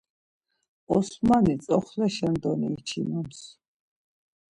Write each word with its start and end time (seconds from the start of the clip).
Osmani 0.95 1.53
tzoxleşen 1.61 2.35
doni 2.43 2.69
içinoms. 2.81 3.39